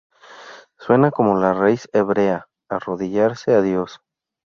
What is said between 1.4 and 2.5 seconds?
raíz hebrea